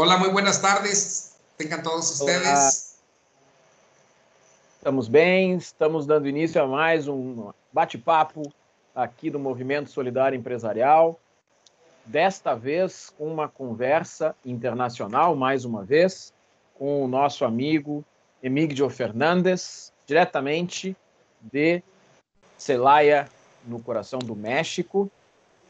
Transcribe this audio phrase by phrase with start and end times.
[0.00, 1.34] Hola, muy buenas tardes.
[1.56, 2.46] Tengan todos ustedes.
[2.46, 2.70] Olá.
[4.76, 8.44] Estamos bem, estamos dando início a mais um bate-papo
[8.94, 11.18] aqui do Movimento Solidário Empresarial.
[12.04, 16.32] Desta vez, uma conversa internacional, mais uma vez,
[16.78, 18.04] com o nosso amigo
[18.40, 20.96] Emílio Fernandes, diretamente
[21.40, 21.82] de
[22.56, 23.28] Celaya,
[23.64, 25.10] no coração do México.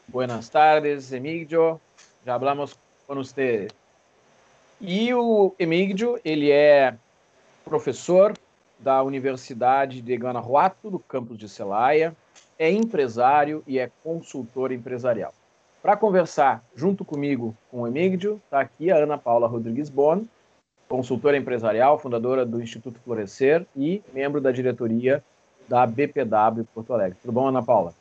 [0.07, 1.81] Buenas tardes, Emílio.
[2.23, 2.77] Já hablamos
[3.07, 3.69] com você.
[4.81, 6.95] E o Emílio, ele é
[7.65, 8.33] professor
[8.79, 12.15] da Universidade de Guanajuato, do campus de Celaya,
[12.57, 15.33] é empresário e é consultor empresarial.
[15.81, 20.25] Para conversar junto comigo com o Emílio, está aqui a Ana Paula Rodrigues Bon,
[20.87, 25.21] consultora empresarial, fundadora do Instituto Florescer e membro da diretoria
[25.67, 27.17] da BPW Porto Alegre.
[27.21, 27.93] Tudo bom, Ana Paula?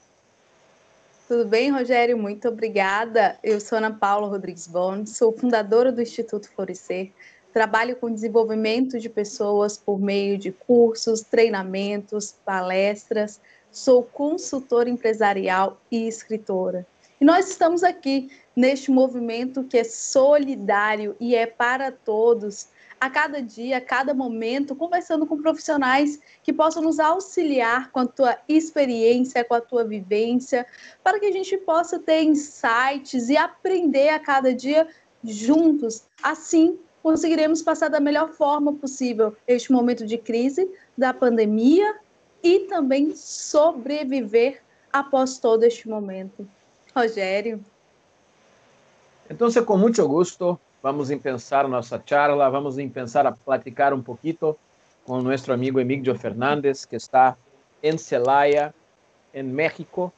[1.29, 2.17] Tudo bem, Rogério?
[2.17, 3.39] Muito obrigada.
[3.45, 7.13] Eu sou Ana Paula Rodrigues Bon, sou fundadora do Instituto Florescer,
[7.53, 16.09] trabalho com desenvolvimento de pessoas por meio de cursos, treinamentos, palestras, sou consultora empresarial e
[16.09, 16.87] escritora.
[17.21, 22.69] E nós estamos aqui neste movimento que é solidário e é para todos,
[23.01, 28.07] a cada dia, a cada momento, conversando com profissionais que possam nos auxiliar com a
[28.07, 30.67] tua experiência, com a tua vivência,
[31.03, 34.89] para que a gente possa ter insights e aprender a cada dia
[35.23, 36.05] juntos.
[36.23, 41.97] Assim, conseguiremos passar da melhor forma possível este momento de crise, da pandemia
[42.43, 44.61] e também sobreviver
[44.93, 46.49] após todo este momento.
[46.95, 47.65] Rogério.
[49.31, 54.57] Então, com muito gosto, vamos pensar nossa charla, vamos pensar a platicar um pouquinho
[55.05, 57.37] com nosso amigo Emílio Fernandes, que está
[57.83, 58.75] em Celaya,
[59.33, 60.13] em México.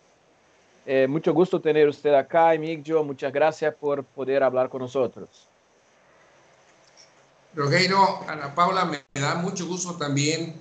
[0.86, 3.04] Eh, muito gosto ter você acá, Emílio.
[3.04, 5.48] Muitas graças por poder falar com nós.
[7.56, 7.98] Rogueiro,
[8.28, 10.54] Ana Paula, me da mucho gusto también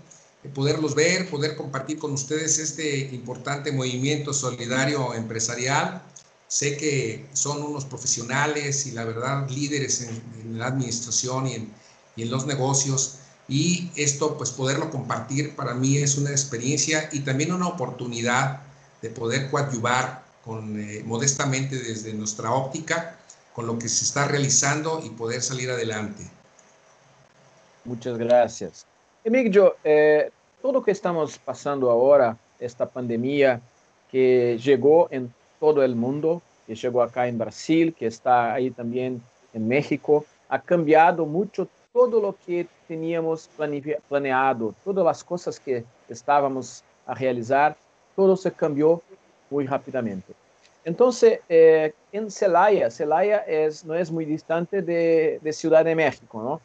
[0.53, 6.01] poderlos ver, poder compartir con ustedes este importante movimiento solidario empresarial.
[6.49, 11.73] Sé que son unos profesionales y la verdad líderes en, la administración y en,
[12.15, 17.19] y en, los negocios y esto pues poderlo compartir para mí es una experiencia y
[17.19, 18.61] también una oportunidad
[18.99, 23.15] de poder coadyuvar con, eh, modestamente desde nuestra óptica
[23.53, 26.23] con lo que se está realizando y poder salir adelante.
[27.85, 28.87] Muchas gracias.
[29.23, 30.31] Emílio, eh,
[30.63, 33.61] todo o que estamos passando agora, esta pandemia
[34.09, 39.21] que chegou em todo o mundo, que chegou acá em Brasil, que está aí também
[39.53, 43.49] em México, ha cambiado muito todo o que teníamos
[44.07, 47.75] planeado, todas as coisas que estávamos a realizar,
[48.15, 49.01] todo se cambiou
[49.49, 50.35] muito rapidamente.
[50.85, 51.09] Então,
[51.49, 56.61] eh, em Celaya, Celaya es, não é muito distante de, de Ciudad de México, não?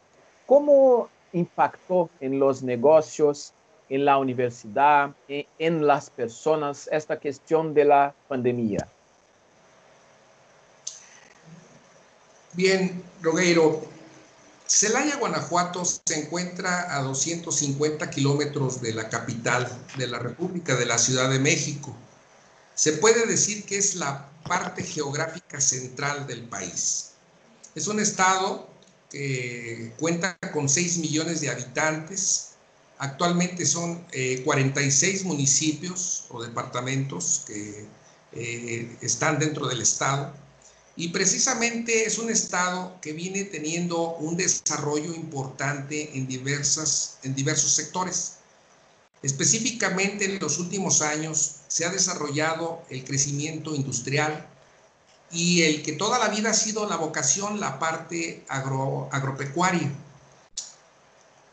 [0.47, 3.53] ¿Cómo impactó en los negocios,
[3.89, 8.87] en la universidad, en las personas esta cuestión de la pandemia?
[12.53, 13.85] Bien, Rogueiro.
[14.67, 20.97] Celaya, Guanajuato se encuentra a 250 kilómetros de la capital de la República, de la
[20.97, 21.95] Ciudad de México.
[22.73, 27.11] Se puede decir que es la parte geográfica central del país.
[27.75, 28.67] Es un estado
[29.99, 32.54] cuenta con 6 millones de habitantes.
[33.05, 34.03] Actualmente son
[34.43, 37.85] 46 eh, municipios o departamentos que
[38.31, 40.33] eh, están dentro del estado.
[40.95, 47.73] Y precisamente es un estado que viene teniendo un desarrollo importante en, diversas, en diversos
[47.73, 48.37] sectores.
[49.21, 54.47] Específicamente en los últimos años se ha desarrollado el crecimiento industrial,
[55.31, 59.91] y el que toda la vida ha sido la vocación, la parte agropecuaria.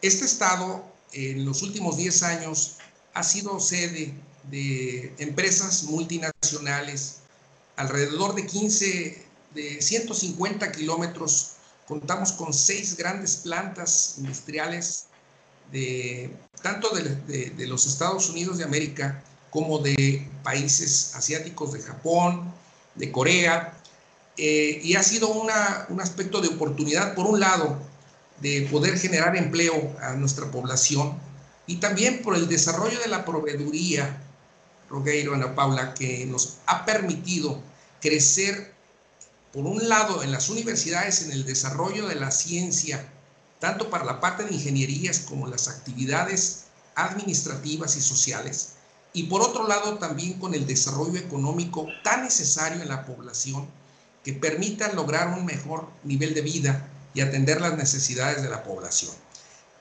[0.03, 2.77] Este estado en los últimos 10 años
[3.15, 4.15] ha sido sede
[4.51, 7.19] de empresas multinacionales,
[7.77, 11.53] alrededor de 15, de 150 kilómetros,
[11.87, 15.07] contamos con seis grandes plantas industriales
[15.71, 22.53] de tanto de, de los Estados Unidos de América como de países asiáticos, de Japón,
[22.95, 23.75] de Corea,
[24.37, 27.79] eh, y ha sido una, un aspecto de oportunidad, por un lado,
[28.43, 31.17] de poder generar empleo a nuestra población
[31.67, 34.21] y también por el desarrollo de la proveeduría,
[34.91, 37.63] Rogueiro, Ana Paula, que nos ha permitido
[38.01, 38.75] crecer,
[39.53, 43.09] por un lado, en las universidades, en el desarrollo de la ciencia,
[43.61, 46.65] tanto para la parte de ingenierías como las actividades
[46.97, 48.73] administrativas y sociales,
[49.13, 53.69] y por otro lado también con el desarrollo económico tan necesario en la población
[54.25, 59.13] que permita lograr un mejor nivel de vida y atender las necesidades de la población.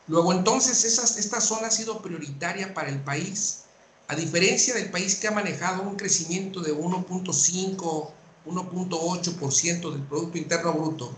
[0.07, 3.61] Luego entonces esta zona ha sido prioritaria para el país,
[4.07, 8.11] a diferencia del país que ha manejado un crecimiento de 1.5,
[8.45, 11.15] 1.8% del Producto Interno Bruto.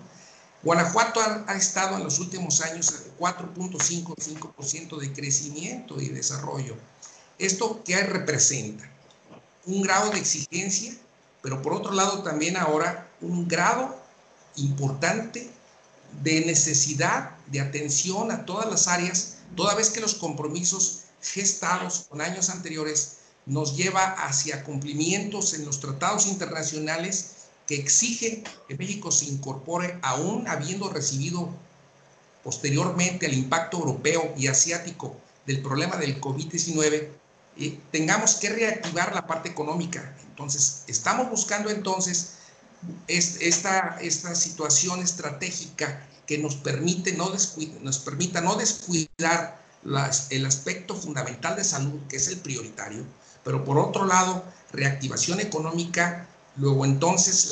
[0.61, 6.75] Guanajuato ha, ha, estado en los últimos años 4.5% de crecimiento y desarrollo.
[7.39, 8.89] ¿Esto qué representa?
[9.65, 10.93] Un grado de exigencia,
[11.41, 13.97] pero por otro lado también ahora un grado
[14.55, 15.49] importante
[16.21, 22.21] de necesidad de atención a todas las áreas, toda vez que los compromisos gestados con
[22.21, 27.31] años anteriores nos lleva hacia cumplimientos en los tratados internacionales
[27.67, 31.49] que exigen que México se incorpore aún habiendo recibido
[32.43, 37.09] posteriormente al impacto europeo y asiático del problema del COVID-19,
[37.57, 40.15] eh, tengamos que reactivar la parte económica.
[40.27, 42.33] Entonces, estamos buscando entonces
[43.07, 47.29] esta, esta situación estratégica que nos, permite no
[47.81, 49.61] nos permita no descuidar
[50.29, 53.03] el aspecto fundamental de salud, que es el prioritario,
[53.43, 57.51] pero por otro lado, reactivación económica, luego entonces,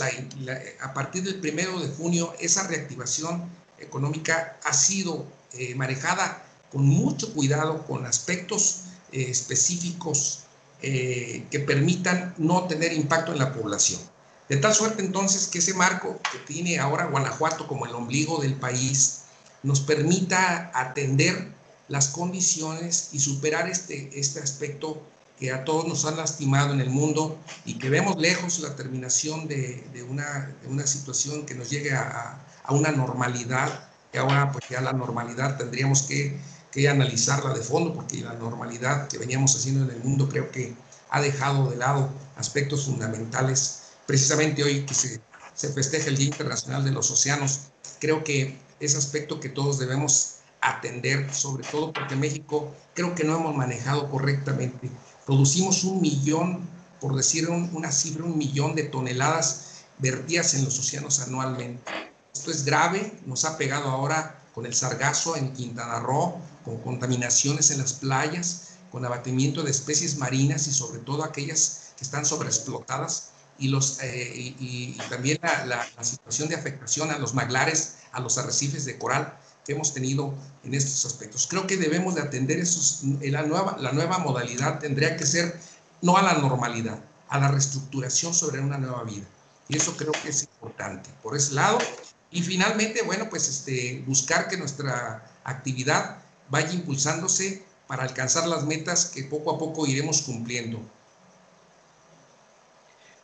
[0.81, 3.49] a partir del primero de junio, esa reactivación
[3.79, 10.43] económica ha sido eh, manejada con mucho cuidado, con aspectos eh, específicos
[10.81, 13.99] eh, que permitan no tener impacto en la población.
[14.51, 18.55] De tal suerte entonces que ese marco que tiene ahora Guanajuato como el ombligo del
[18.55, 19.21] país
[19.63, 21.53] nos permita atender
[21.87, 25.01] las condiciones y superar este, este aspecto
[25.39, 29.47] que a todos nos han lastimado en el mundo y que vemos lejos la terminación
[29.47, 34.51] de, de, una, de una, situación que nos llegue a, a, una normalidad, que ahora
[34.51, 36.37] pues ya la normalidad tendríamos que,
[36.73, 40.73] que analizarla de fondo, porque la normalidad que veníamos haciendo en el mundo creo que
[41.09, 43.80] ha dejado de lado aspectos fundamentales
[44.11, 45.21] precisamente hoy que se,
[45.73, 51.33] festeja el Día Internacional de los Océanos, creo que es aspecto que todos debemos atender,
[51.33, 54.91] sobre todo porque México creo que no hemos manejado correctamente.
[55.25, 56.67] Producimos un millón,
[56.99, 61.89] por decir una cifra, un millón de toneladas vertidas en los océanos anualmente.
[62.33, 67.71] Esto es grave, nos ha pegado ahora con el sargazo en Quintana Roo, con contaminaciones
[67.71, 73.30] en las playas, con abatimiento de especies marinas y sobre todo aquellas que están sobreexplotadas
[73.61, 78.85] y, los, eh, y, también la, situación de afectación a los maglares, a los arrecifes
[78.85, 81.45] de coral que hemos tenido en estos aspectos.
[81.47, 85.59] Creo que debemos de atender esos, la nueva, la nueva modalidad tendría que ser
[86.01, 86.99] no a la normalidad,
[87.29, 89.25] a la reestructuración sobre una nueva vida.
[89.69, 91.77] Y eso creo que es importante por ese lado.
[92.31, 96.17] Y finalmente, bueno, pues este, buscar que nuestra actividad
[96.49, 100.81] vaya impulsándose para alcanzar las metas que poco a poco iremos cumpliendo.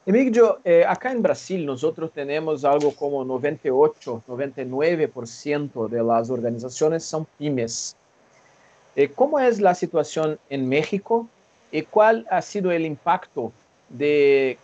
[0.07, 7.27] Emílio, eh, acá en Brasil nosotros tenemos algo como 98, 99% de las organizaciones son
[7.37, 7.93] pymes.
[8.95, 11.27] Eh, ¿Cómo es la situación en México
[11.73, 13.51] y cuál ha sido el impacto
[13.89, 14.57] de,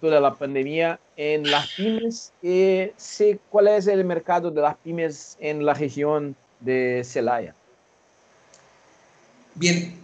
[0.00, 2.92] toda la pandemia en las pymes y
[3.50, 7.52] cuál es el mercado de las pymes en la región de Celaya?
[9.56, 9.98] Bien,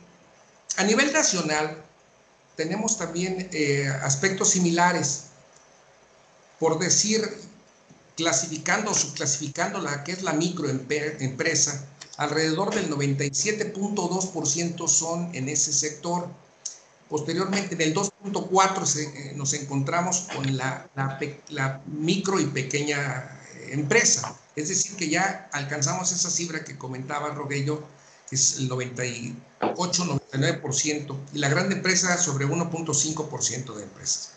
[0.76, 1.76] a nivel nacional,
[2.56, 5.24] tenemos también eh, aspectos similares.
[6.58, 7.28] Por decir,
[8.16, 11.86] clasificando o subclasificando la que es la microempresa,
[12.16, 16.28] alrededor del 97.2% son en ese sector.
[17.08, 20.88] Posteriormente, en el 2.4 eh, nos encontramos con la,
[21.48, 24.36] la, micro y pequeña empresa.
[24.56, 27.82] Es decir, que ya alcanzamos esa cifra que comentaba Rogelio,
[28.30, 34.34] es el 98-99%, y la gran empresa sobre 1.5% de empresas.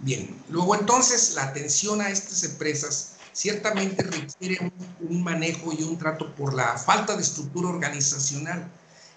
[0.00, 6.34] Bien, luego entonces la atención a estas empresas ciertamente requiere un, manejo y un trato
[6.34, 8.70] por la falta de estructura organizacional.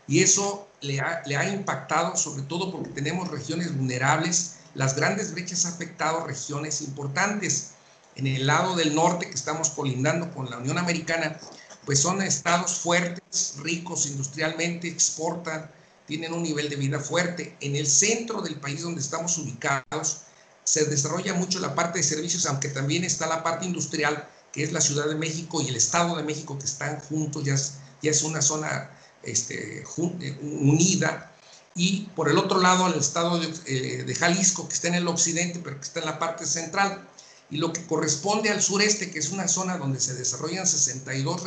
[0.08, 5.34] Y eso le ha, le ha impactado sobre todo porque tenemos regiones vulnerables, las grandes
[5.34, 7.72] brechas han afectado regiones importantes.
[8.16, 11.40] En el lado del norte, que estamos colindando con la Unión Americana,
[11.92, 15.70] pues son estados fuertes, ricos industrialmente, exportan,
[16.08, 17.58] tienen un nivel de vida fuerte.
[17.60, 20.22] En el centro del país donde estamos ubicados,
[20.64, 24.72] se desarrolla mucho la parte de servicios, aunque también está la parte industrial, que es
[24.72, 28.12] la Ciudad de México y el Estado de México, que están juntos, ya es, ya
[28.12, 28.90] es una zona
[29.22, 31.36] este, eh, unida.
[31.76, 35.10] Y por el otro lado, el estado de, eh, de Jalisco, que está en el
[35.10, 37.06] occidente, pero que está en la parte central
[37.50, 41.44] y lo que corresponde al sureste, que es una zona donde se desarrollan 62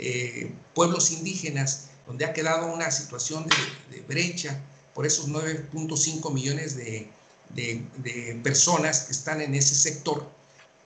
[0.00, 3.46] eh, pueblos indígenas, donde ha quedado una situación
[3.90, 4.60] de, brecha
[4.94, 7.08] por esos 9.5 millones de,
[7.50, 10.28] de, personas que están en ese sector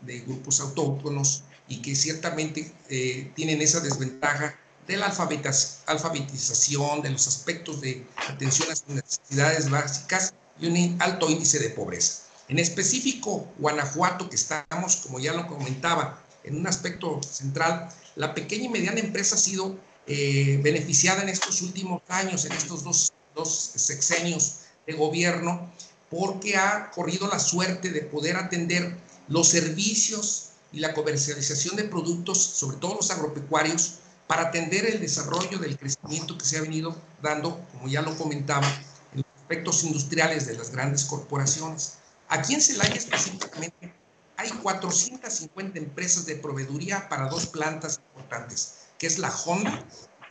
[0.03, 4.55] de grupos autóctonos, y que ciertamente eh, tienen esa desventaja
[4.87, 11.31] de la alfabetización, de los aspectos de atención a sus necesidades básicas y un alto
[11.31, 12.25] índice de pobreza.
[12.49, 18.65] En específico, Guanajuato, que estamos, como ya lo comentaba, en un aspecto central, la pequeña
[18.65, 23.73] y mediana empresa ha sido eh, beneficiada en estos últimos años, en estos dos, dos
[23.75, 25.73] sexenios de gobierno,
[26.11, 28.97] porque ha corrido la suerte de poder atender
[29.29, 35.59] los servicios y la comercialización de productos, sobre todo los agropecuarios, para atender el desarrollo
[35.59, 38.67] del crecimiento que se ha venido dando, como ya lo comentaba,
[39.13, 41.95] en los aspectos industriales de las grandes corporaciones.
[42.29, 43.94] Aquí en Celaya específicamente
[44.37, 49.85] hay 450 empresas de proveeduría para dos plantas importantes, que es la Honda,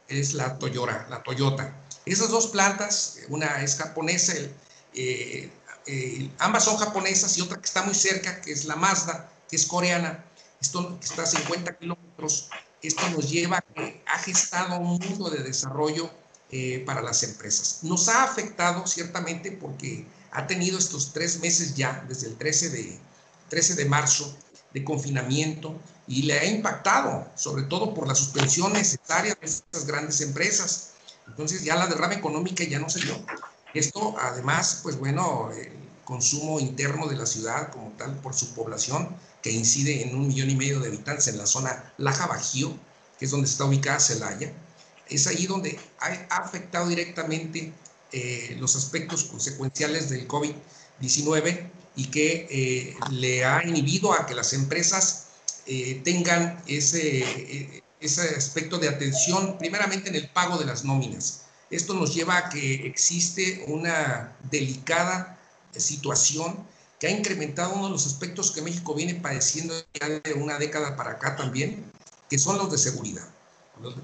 [0.07, 1.07] es la Toyota.
[1.10, 1.75] La Toyota.
[2.05, 4.33] Esas dos plantas, una es japonesa,
[4.93, 5.51] eh,
[5.86, 9.55] eh, ambas son japonesas y otra que está muy cerca, que es la Mazda, que
[9.55, 10.24] es coreana,
[10.62, 12.50] esto está a 50 kilómetros,
[12.81, 16.10] esto nos lleva a que ha gestado un mundo de desarrollo
[16.51, 17.79] eh, para las empresas.
[17.83, 23.00] Nos ha afectado ciertamente porque ha tenido estos tres meses ya, desde el 13 de,
[23.53, 24.36] 13 de marzo,
[24.74, 30.22] de confinamiento y le ha impactado, sobre todo por la suspensión necesaria de estas grandes
[30.22, 30.93] empresas.
[31.27, 33.15] Entonces ya la derrama económica ya no se dio.
[33.75, 35.72] Esto además, pues bueno, el
[36.03, 40.50] consumo interno de la ciudad como tal por su población, que incide en un millón
[40.50, 42.75] y medio de habitantes en la zona Laja Bajío,
[43.19, 44.51] que es donde está ubicada Celaya,
[45.10, 47.72] es ahí donde ha afectado directamente
[48.12, 54.53] eh, los aspectos consecuenciales del COVID-19 y que eh, le ha inhibido a que las
[54.53, 55.27] empresas
[55.65, 61.43] eh, tengan ese, ese aspecto de atención, primeramente en el pago de las nóminas.
[61.69, 65.39] Esto nos lleva a que existe una delicada
[65.75, 66.67] situación
[67.00, 70.95] que ha incrementado uno de los aspectos que México viene padeciendo ya de una década
[70.95, 71.91] para acá también,
[72.29, 73.27] que son los de seguridad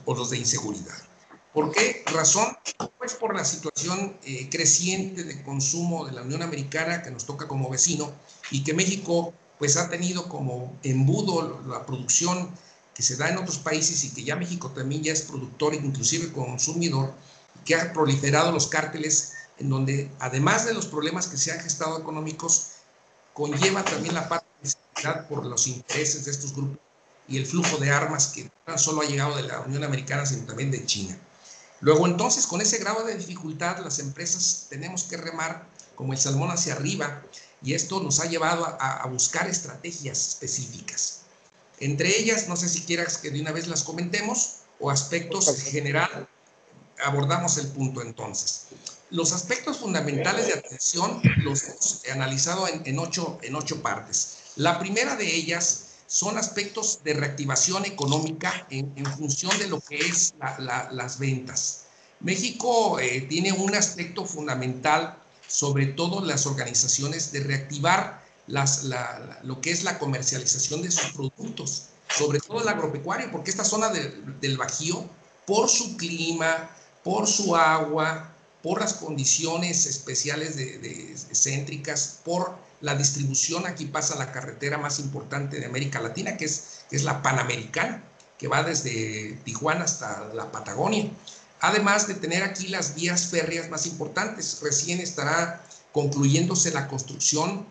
[0.05, 1.08] o los de inseguridad.
[1.53, 2.55] ¿Por qué razón?
[2.97, 7.47] Pues por la situación eh, creciente de consumo de la Unión Americana que nos toca
[7.47, 8.11] como vecino
[8.51, 12.51] y que México pues ha tenido como embudo la producción
[12.93, 16.31] que se da en otros países y que ya México también ya es productor, inclusive
[16.31, 17.13] consumidor,
[17.65, 21.99] que ha proliferado los cárteles en donde además de los problemas que se han gestado
[21.99, 22.71] económicos,
[23.33, 26.77] conlleva también la parte de seguridad por los intereses de estos grupos
[27.27, 30.45] y el flujo de armas que no solo ha llegado de la Unión Americana, sino
[30.45, 31.17] también de China.
[31.81, 36.51] Luego entonces, con ese grado de dificultad, las empresas tenemos que remar como el salmón
[36.51, 37.23] hacia arriba
[37.61, 41.21] y esto nos ha llevado a, buscar estrategias específicas.
[41.79, 45.71] Entre ellas, no sé si quieras que de una vez las comentemos o aspectos en
[45.71, 46.27] general,
[47.03, 48.67] abordamos el punto entonces.
[49.09, 54.37] Los aspectos fundamentales de atención los hemos analizado en, ocho, en ocho partes.
[54.55, 60.33] La primera de ellas son aspectos de reactivación económica en, función de lo que es
[60.39, 61.85] las ventas.
[62.19, 68.85] México eh, tiene un aspecto fundamental, sobre todo las organizaciones, de reactivar las,
[69.43, 73.89] lo que es la comercialización de sus productos, sobre todo el agropecuario, porque esta zona
[73.89, 75.07] del Bajío,
[75.45, 76.71] por su clima,
[77.03, 84.15] por su agua, por las condiciones especiales de, de, céntricas, por la distribución, aquí pasa
[84.15, 88.03] la carretera más importante de América Latina, que es, es la Panamericana,
[88.37, 91.09] que va desde Tijuana hasta la Patagonia.
[91.59, 97.67] Además de tener aquí las vías férreas más importantes, recién estará concluyéndose la construcción,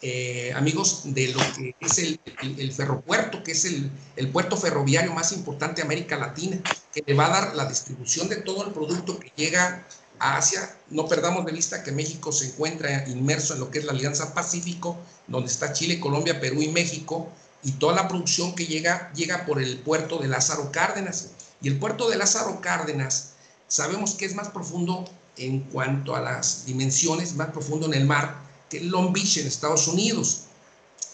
[0.00, 2.20] eh, amigos, de lo que es el,
[2.58, 6.60] el, ferropuerto, que es el, el, puerto ferroviario más importante de América Latina,
[6.92, 9.86] que le va a dar la distribución de todo el producto que llega
[10.18, 10.76] a Asia.
[10.90, 14.34] No perdamos de vista que México se encuentra inmerso en lo que es la Alianza
[14.34, 14.96] Pacífico,
[15.26, 17.28] donde está Chile, Colombia, Perú y México,
[17.62, 21.30] y toda la producción que llega llega por el puerto de Lázaro Cárdenas.
[21.60, 23.30] Y el puerto de Lázaro Cárdenas
[23.68, 25.04] sabemos que es más profundo
[25.36, 29.88] en cuanto a las dimensiones, más profundo en el mar que Long Beach en Estados
[29.88, 30.44] Unidos.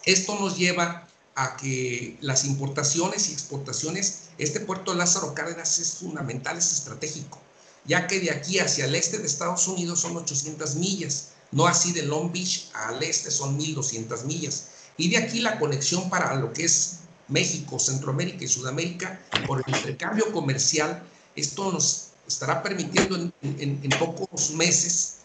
[0.05, 5.95] Esto nos lleva a que las importaciones y exportaciones, este puerto de Lázaro Cárdenas es
[5.95, 7.39] fundamental, es estratégico
[7.85, 11.93] ya que de aquí hacia el este de Estados Unidos son 800 millas, no así
[11.93, 14.69] de Long Beach al este son 1200 millas.
[14.97, 16.99] Y de aquí la conexión para lo que es
[17.29, 21.03] México, Centroamérica y Sudamérica por el intercambio comercial,
[21.35, 25.19] esto nos estará permitiendo en, pocos meses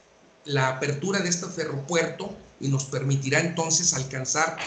[0.45, 4.57] la apertura de este ferropuerto y nos permitirá entonces alcanzar,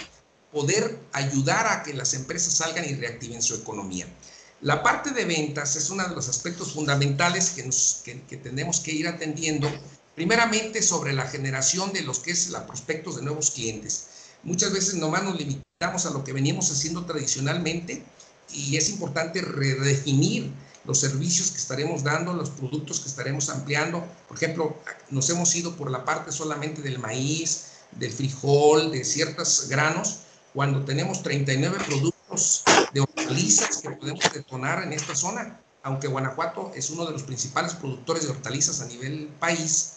[0.53, 4.07] poder ayudar a que las empresas salgan y reactiven su economía.
[4.63, 8.93] La parte de ventas es uno de los aspectos fundamentales que, nos, que, tenemos que
[8.93, 9.71] ir atendiendo,
[10.15, 14.09] primeramente sobre la generación de los que es los prospectos de nuevos clientes.
[14.43, 18.05] Muchas veces nomás nos limitamos a lo que veníamos haciendo tradicionalmente
[18.53, 20.51] y es importante redefinir
[20.85, 24.07] los servicios que estaremos dando, los productos que estaremos ampliando.
[24.29, 24.77] Por ejemplo,
[25.09, 30.19] nos hemos ido por la parte solamente del maíz, del frijol, de ciertos granos,
[30.53, 32.63] cuando tenemos 39 productos
[33.31, 35.61] hortalizas que podemos detonar en esta zona.
[35.83, 39.93] Aunque Guanajuato es uno de los principales productores de hortalizas a nivel país,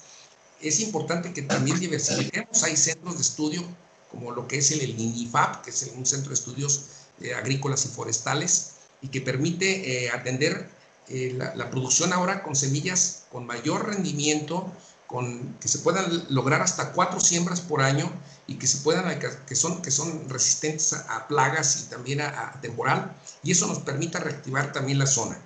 [0.62, 2.64] es importante que también diversifiquemos.
[2.64, 3.64] Hay centros de estudio
[4.10, 6.86] como lo que es el, INIFAP, que es un centro de estudios
[7.20, 10.70] eh, agrícolas y forestales, y que permite eh, atender
[11.10, 14.72] eh, la, producción ahora con semillas con mayor rendimiento,
[15.08, 18.10] con, que se puedan lograr hasta cuatro siembras por año
[18.48, 23.16] y que se puedan que son que son resistentes a, plagas y también a, temporal
[23.42, 25.40] y eso nos permita reactivar también la zona.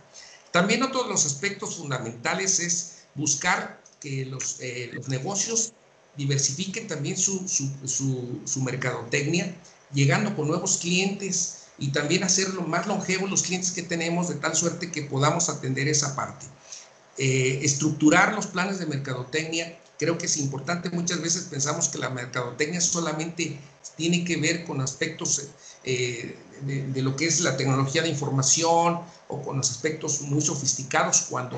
[0.52, 4.60] También otro de los aspectos fundamentales es buscar que los,
[4.94, 5.74] los negocios
[6.16, 9.56] diversifiquen también su, su, su, su mercadotecnia,
[9.94, 14.56] llegando con nuevos clientes, y también hacerlo más longevo los clientes que tenemos de tal
[14.56, 16.46] suerte que podamos atender esa parte.
[17.18, 20.90] Eh, estructurar los planes de mercadotecnia, creo que es importante.
[20.90, 23.60] Muchas veces pensamos que la mercadotecnia solamente
[23.96, 25.50] tiene que ver con aspectos
[25.84, 31.28] eh, de, lo que es la tecnología de información o con los aspectos muy sofisticados
[31.30, 31.58] cuando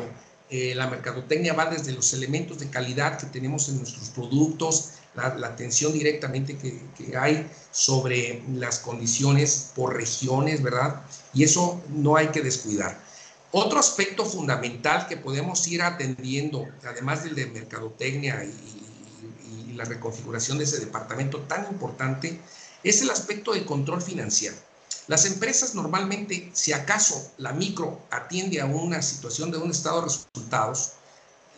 [0.50, 5.48] eh, la mercadotecnia va desde los elementos de calidad que tenemos en nuestros productos, la,
[5.48, 11.01] atención directamente que, que, hay sobre las condiciones por regiones, ¿verdad?
[11.34, 13.09] Y eso no hay que descuidar.
[13.51, 20.65] Otro aspecto fundamental que podemos ir atendiendo, además del de mercadotecnia y, la reconfiguración de
[20.65, 22.38] ese departamento tan importante,
[22.84, 24.58] es el aspecto del control financiero.
[25.08, 30.08] Las empresas normalmente, si acaso la micro atiende a una situación de un estado de
[30.08, 30.91] resultados,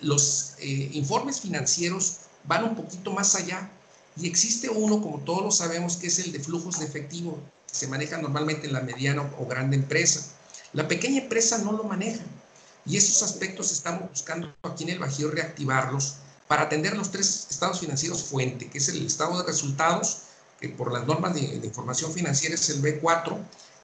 [0.02, 3.72] los eh, informes financieros van un poquito más allá.
[4.18, 7.76] Y existe uno, como todos lo sabemos, que es el de flujos de efectivo, que
[7.76, 10.22] se maneja normalmente en la mediana o grande empresa.
[10.74, 12.24] La pequeña empresa no lo maneja.
[12.86, 16.16] Y esos aspectos estamos buscando aquí en el Bajío reactivarlos
[16.48, 20.24] para atender los tres estados financieros fuente, que es el estado de resultados,
[20.60, 23.38] que por las normas de, de información financiera es el B4,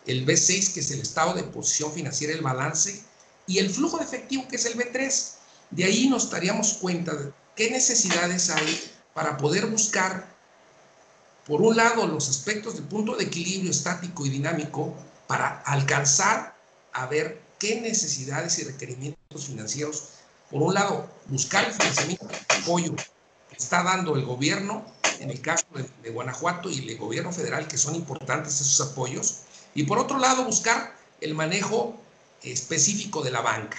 [0.08, 3.04] el B6, que es el estado de posición financiera, el balance,
[3.46, 5.32] y el flujo de efectivo, que es el B3.
[5.72, 10.28] De ahí nos daríamos cuenta de qué necesidades hay para poder buscar,
[11.46, 14.94] por un lado, los aspectos de punto de equilibrio estático y dinámico
[15.28, 16.57] para alcanzar
[16.98, 20.10] a ver qué necesidades y requerimientos financieros,
[20.50, 24.86] por un lado, buscar el financiamiento de apoyo que está dando el gobierno,
[25.20, 29.42] en el caso de, de Guanajuato y el gobierno federal, que son importantes esos apoyos,
[29.76, 31.96] y por otro lado, buscar el manejo
[32.42, 33.78] específico de la banca.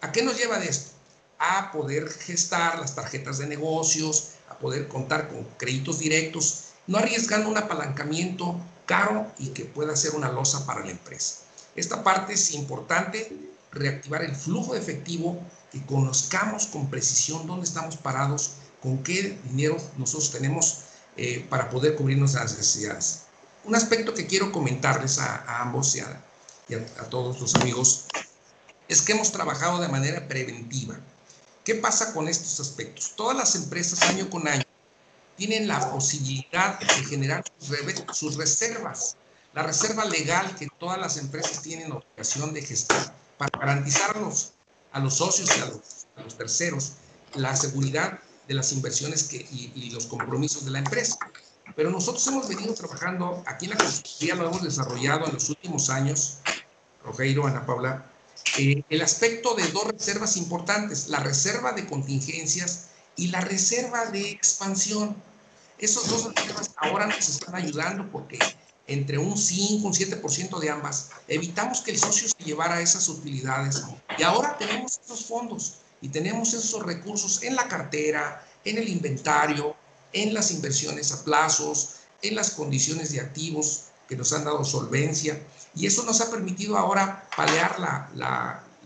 [0.00, 0.94] ¿A qué nos lleva de esto?
[1.38, 7.48] a poder gestar las tarjetas de negocios, a poder contar con créditos directos, no arriesgando
[7.48, 11.43] un apalancamiento caro y que pueda ser una losa para la empresa.
[11.76, 13.36] Esta parte es importante,
[13.72, 15.40] reactivar el flujo de efectivo,
[15.72, 20.84] que conozcamos con precisión dónde estamos parados, con qué dinero nosotros tenemos
[21.16, 23.22] eh, para poder cubrir nuestras necesidades.
[23.64, 26.22] Un aspecto que quiero comentarles a, ambos y, a,
[26.98, 28.04] a todos los amigos
[28.88, 30.98] es que hemos trabajado de manera preventiva.
[31.64, 33.14] ¿Qué pasa con estos aspectos?
[33.16, 34.64] Todas las empresas año con año
[35.36, 37.42] tienen la posibilidad de generar
[38.12, 39.16] sus reservas,
[39.54, 45.14] la reserva legal que todas las empresas tienen obligación de gestar para garantizar a los,
[45.14, 46.94] socios y a los, terceros
[47.34, 51.16] la seguridad de las inversiones que, y, y, los compromisos de la empresa.
[51.76, 55.88] Pero nosotros hemos venido trabajando, aquí en la consultoría lo hemos desarrollado en los últimos
[55.88, 56.38] años,
[57.02, 58.06] Rogeiro, Ana Paula,
[58.58, 64.30] eh, el aspecto de dos reservas importantes, la reserva de contingencias y la reserva de
[64.30, 65.16] expansión.
[65.78, 68.38] Esos dos reservas ahora nos están ayudando porque
[68.86, 73.82] entre un 5, un 7% de ambas, evitamos que el socio se llevara esas utilidades.
[74.18, 79.74] Y ahora tenemos esos fondos y tenemos esos recursos en la cartera, en el inventario,
[80.12, 85.40] en las inversiones a plazos, en las condiciones de activos que nos han dado solvencia.
[85.74, 88.10] Y eso nos ha permitido ahora palear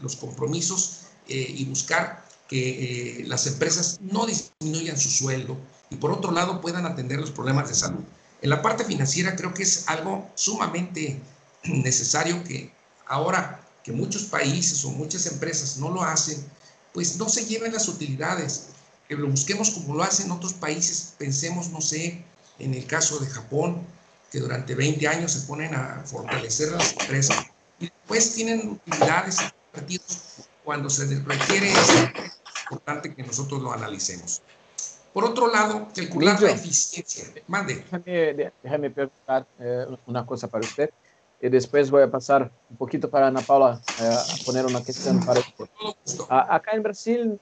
[0.01, 5.59] los compromisos eh, y buscar que eh, las empresas no disminuyan su sueldo
[5.91, 8.05] y por otro lado puedan atender los problemas de salud.
[8.41, 11.21] En la parte financiera creo que es algo sumamente
[11.65, 12.73] necesario que
[13.07, 16.45] ahora que muchos países o muchas empresas no lo hacen,
[16.93, 18.67] pues no se lleven las utilidades,
[19.09, 22.23] que lo busquemos como lo hacen otros países, pensemos, no sé,
[22.59, 23.87] en el caso de Japón,
[24.31, 27.47] que durante 20 años se ponen a fortalecer las empresas
[27.81, 29.39] y después tienen utilidades
[30.65, 31.89] cuando se requiere es
[32.65, 34.43] importante que nosotros lo analicemos.
[35.13, 37.25] Por otro lado, calcular la eficiencia.
[37.47, 37.77] Mande.
[37.77, 40.91] Déjame, déjame preguntar eh, una cosa para usted
[41.41, 45.25] y después voy a pasar un poquito para Ana Paula eh, a poner una cuestión
[45.25, 45.67] para usted.
[46.29, 47.41] acá en Brasil,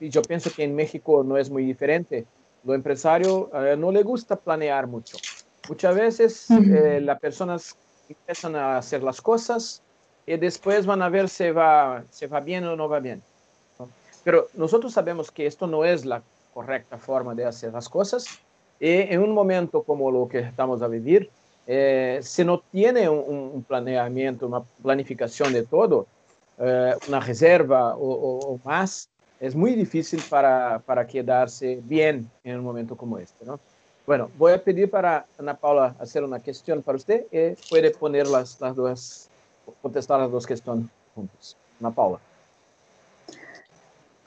[0.00, 2.26] y yo pienso que en México no es muy diferente,
[2.64, 5.16] lo empresario eh, no le gusta planear mucho.
[5.68, 7.74] Muchas veces las personas
[8.08, 9.82] empiezan a hacer las cosas
[10.24, 13.22] y después van a ver si va, si va bien o no va bien.
[14.24, 16.22] Pero nosotros sabemos que esto no es la
[16.58, 18.26] correcta forma de hacer las cosas
[18.80, 21.30] y en un momento como lo que estamos a vivir,
[21.68, 24.48] eh, si no tiene un, un, planeamiento,
[25.52, 26.08] de todo,
[26.58, 28.08] eh, reserva o,
[28.50, 33.60] o, más, es muy difícil para, para quedarse bien en un momento como este, ¿no?
[34.04, 38.60] Bueno, voy pedir para Ana Paula hacer una cuestión para usted y puede poner las,
[38.60, 39.28] las dos,
[39.80, 41.56] contestar las dos cuestiones juntas.
[41.78, 42.18] Ana Paula.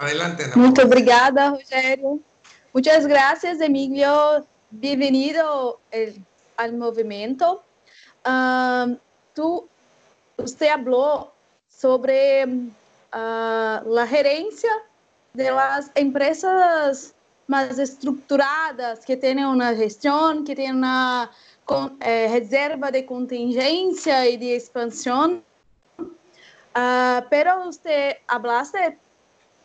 [0.01, 0.65] Adelante, Ana Paula.
[0.67, 2.19] Muito obrigada, Rogério.
[2.73, 4.43] Muchas gracias, Emilio.
[4.71, 5.79] Bienvenido
[6.57, 7.61] al movimiento.
[8.25, 8.97] Uh,
[9.35, 9.67] tú,
[10.37, 11.31] usted habló
[11.69, 12.67] sobre uh,
[13.13, 14.71] la gerencia
[15.33, 17.13] de las empresas
[17.45, 21.29] más estructuradas, que tienen una gestión, que tienen una
[21.63, 25.43] con, eh, reserva de contingencia y de expansión.
[25.99, 28.97] Uh, pero usted hablaste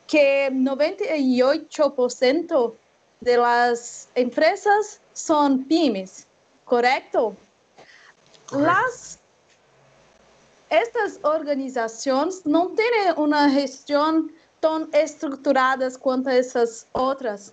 [0.07, 2.75] que 98%
[3.21, 6.27] de las empresas son pymes,
[6.65, 7.37] ¿correcto?
[8.47, 8.67] Correcto.
[8.67, 9.19] Las,
[10.71, 17.53] estas organizaciones no tienen una gestión tan estructurada quanto essas outras.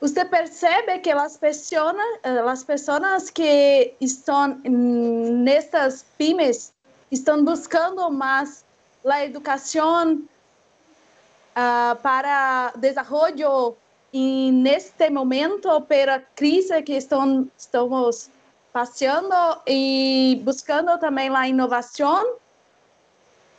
[0.00, 6.72] Você percebe que as pessoas, as pessoas que estão nestas pymes
[7.10, 8.64] estão buscando mais
[9.04, 10.22] a educação
[11.56, 13.76] uh, para desenvolvimento
[14.12, 18.30] neste momento pela crise que estão, estamos
[18.72, 19.34] passando
[19.66, 22.34] e buscando também a inovação.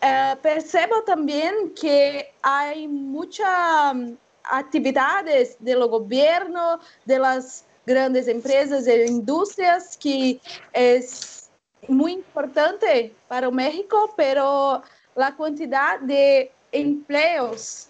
[0.03, 3.47] Uh, percebo também que há muitas
[4.43, 10.41] atividades do governo, das grandes empresas e indústrias que
[10.73, 10.99] é
[11.87, 14.81] muito importante para o México, pero
[15.15, 17.87] a quantidade de empleos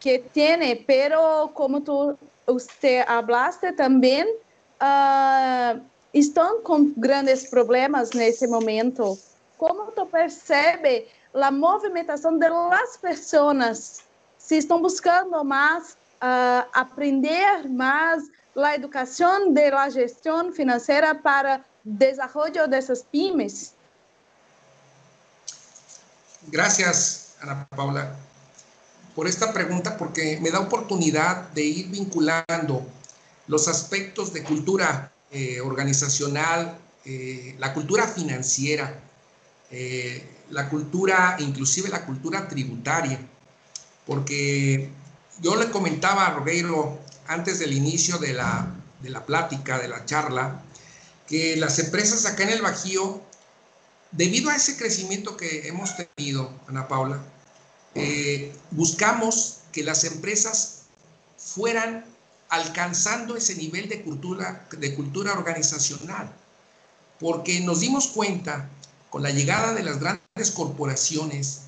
[0.00, 5.80] que tem, pero como tu você hablaste também, uh,
[6.14, 9.18] estão com grandes problemas nesse momento.
[9.58, 14.00] Como tu percebe a movimentação das pessoas,
[14.38, 18.24] se estão buscando mais uh, aprender mais
[18.56, 23.74] a educação de la gestão financeira para desenvolvimento dessas pymes?
[26.48, 28.16] Gracias, Ana Paula,
[29.14, 32.86] por esta pregunta, porque me da oportunidad de ir vinculando
[33.46, 39.00] los aspectos de cultura eh, organizacional, eh, la cultura financiera,
[39.70, 43.18] eh, la cultura, inclusive la cultura tributaria,
[44.06, 44.90] porque
[45.40, 48.72] yo le comentaba a Rogueiro antes del inicio de la,
[49.02, 50.62] de la plática, de la charla,
[51.26, 53.20] que las empresas acá en el Bajío,
[54.16, 57.22] debido a ese crecimiento que hemos tenido, Ana Paula,
[57.94, 60.82] eh, buscamos que las empresas
[61.36, 62.04] fueran
[62.48, 66.32] alcanzando ese nivel de cultura, de cultura organizacional,
[67.20, 68.68] porque nos dimos cuenta
[69.10, 71.62] con la llegada de las grandes corporaciones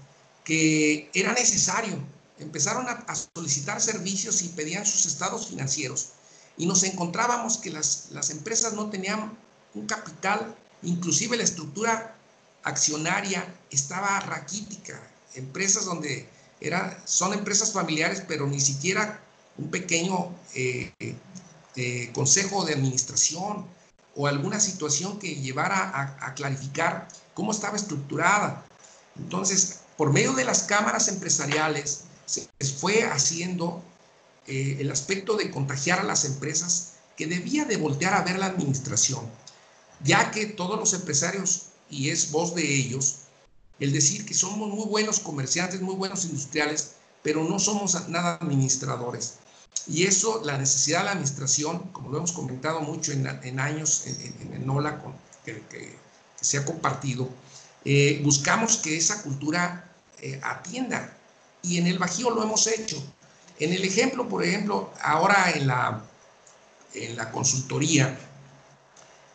[0.44, 1.98] que era necesario.
[2.38, 6.10] Empezaron a, solicitar servicios y pedían sus estados financieros
[6.56, 9.36] y nos encontrábamos que las, las empresas no tenían
[9.74, 12.17] un capital, inclusive la estructura
[12.62, 15.00] accionaria estaba raquítica.
[15.34, 16.28] Empresas donde
[16.60, 19.20] era, son empresas familiares, pero ni siquiera
[19.56, 20.92] un pequeño eh,
[21.76, 23.66] eh, consejo de administración
[24.14, 28.64] o alguna situación que llevara a, clarificar cómo estaba estructurada.
[29.16, 33.82] Entonces, por medio de las cámaras empresariales, se fue haciendo
[34.48, 38.46] eh, el aspecto de contagiar a las empresas que debía de voltear a ver la
[38.46, 39.28] administración,
[40.02, 43.20] ya que todos los empresarios, y es voz de ellos,
[43.80, 49.34] el decir que somos muy buenos comerciantes, muy buenos industriales, pero no somos nada administradores.
[49.86, 53.26] Y eso, la necesidad de la administración, como lo hemos comentado mucho en,
[53.60, 55.96] años en, en, NOLA, con, que, que
[56.40, 57.28] se ha compartido,
[57.84, 61.16] eh, buscamos que esa cultura eh, atienda.
[61.62, 63.02] Y en el Bajío lo hemos hecho.
[63.58, 66.04] En el ejemplo, por ejemplo, ahora en la,
[66.94, 68.18] en la consultoría,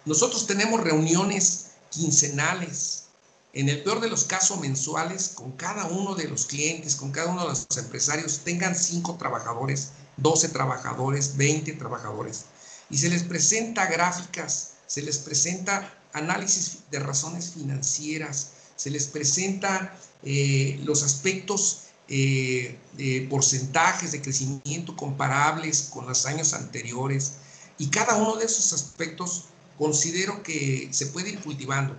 [0.05, 3.05] nosotros tenemos reuniones quincenales,
[3.53, 7.31] en el peor de los casos mensuales, con cada uno de los clientes, con cada
[7.31, 12.45] uno de los empresarios, tengan cinco trabajadores 12 trabajadores, 20 trabajadores.
[12.89, 19.97] Y se les presenta gráficas, se les presenta análisis de razones financieras, se les presenta
[20.23, 27.33] eh, los aspectos eh, de porcentajes de crecimiento comparables con los años anteriores.
[27.77, 29.45] Y cada uno de esos aspectos
[29.77, 31.95] considero que se puede ir cultivando.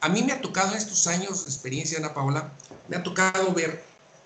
[0.00, 2.52] A mí me ha tocado en estos años de experiencia, Ana Paola,
[2.88, 3.84] me ha tocado ver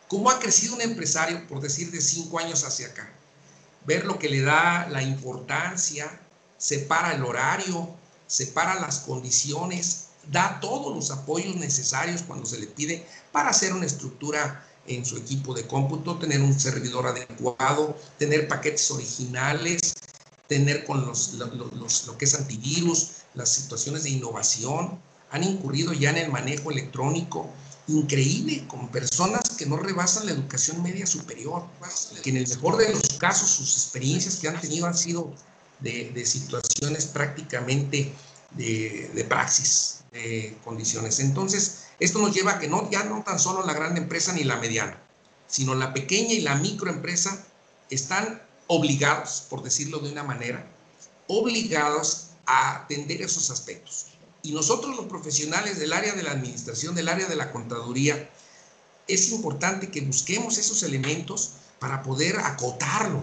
[0.09, 3.12] cómo ha crecido un empresario, por decir, de cinco años hacia acá.
[3.87, 6.21] Ver lo que le da la importancia,
[6.57, 7.95] separa el horario,
[8.27, 13.87] separa las condiciones, da todos los apoyos necesarios cuando se le pide para hacer una
[13.87, 19.95] estructura en su equipo de cómputo, tener un servidor adecuado, tener paquetes originales,
[20.48, 24.98] tener con los, lo que es antivirus, las situaciones de innovación,
[25.30, 27.50] han incurrido ya en el manejo electrónico,
[27.87, 31.64] increíble, con personas que no rebasan la educación media superior,
[32.22, 35.32] que en el mejor de los casos sus experiencias que han tenido han sido
[35.80, 38.12] de, situaciones prácticamente
[38.52, 41.20] de, de, praxis, de condiciones.
[41.20, 44.44] Entonces, esto nos lleva a que no, ya no tan solo la gran empresa ni
[44.44, 44.98] la mediana,
[45.46, 47.46] sino la pequeña y la microempresa
[47.90, 50.64] están obligados, por decirlo de una manera,
[51.26, 54.07] obligados a atender esos aspectos.
[54.42, 58.31] Y nosotros los profesionales del área de la administración, del área de la contaduría,
[59.09, 63.22] es importante que busquemos esos elementos para poder acotarlo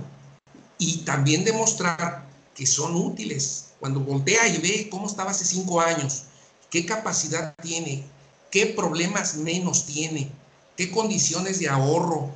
[0.77, 3.67] y también demostrar que son útiles.
[3.79, 6.23] Cuando voltea y ve cómo estaba hace cinco años,
[6.69, 8.03] qué capacidad tiene,
[8.51, 10.31] qué problemas menos tiene,
[10.75, 12.31] qué condiciones de ahorro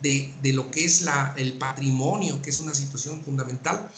[0.00, 3.90] de, lo que es la, el patrimonio, que es una situación fundamental,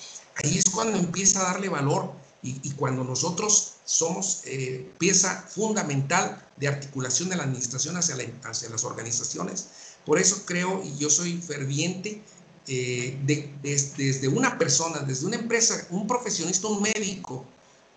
[0.43, 6.69] ahí es cuando empieza a darle valor y, cuando nosotros somos eh, pieza fundamental de
[6.69, 9.69] articulación de la administración hacia, hacia las organizaciones.
[10.07, 12.23] Por eso creo, y yo soy ferviente,
[12.67, 17.45] eh, de, desde una persona, desde una empresa, un profesionista, un médico,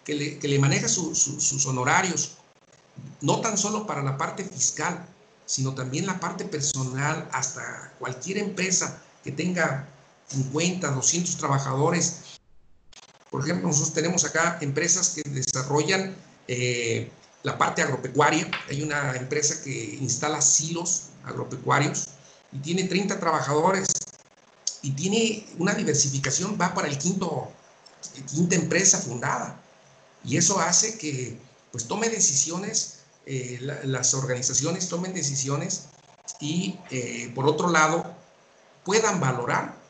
[0.04, 2.38] que le, que le maneja sus honorarios,
[3.22, 5.08] no tan solo para la parte fiscal,
[5.54, 9.88] sino también la parte personal, hasta cualquier empresa que tenga
[10.30, 12.40] 50, 200 trabajadores,
[13.30, 16.16] por ejemplo, nosotros tenemos acá empresas que desarrollan
[16.48, 17.12] eh,
[17.44, 18.50] la parte agropecuaria.
[18.68, 22.08] Hay una empresa que instala silos agropecuarios
[22.52, 23.88] y tiene 30 trabajadores
[24.82, 27.52] y tiene una diversificación, va para el quinto,
[28.28, 29.60] quinta empresa fundada.
[30.26, 31.38] Y eso hace que
[31.72, 32.93] pues tome decisiones,
[33.26, 35.86] eh, las organizaciones tomen decisiones
[36.40, 38.06] y eh, por otro lado
[38.84, 39.82] puedan valorar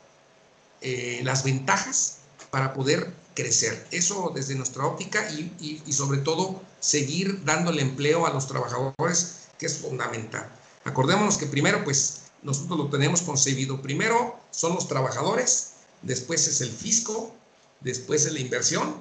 [1.22, 2.18] las ventajas
[2.50, 3.86] para poder crecer.
[3.90, 9.78] Eso desde nuestra óptica y, sobre todo seguir dándole empleo a los trabajadores, que es
[9.78, 10.48] fundamental.
[10.84, 13.82] Acordémonos que primero, pues nosotros lo tenemos concebido.
[13.82, 17.34] Primero son los trabajadores, después es el fisco,
[17.80, 18.94] después es la inversión